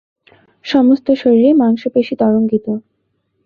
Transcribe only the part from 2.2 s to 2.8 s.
তরঙ্গিত।